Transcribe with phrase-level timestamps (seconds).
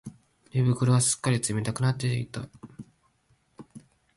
[0.51, 2.49] 寝袋はすっかり冷たくなっていた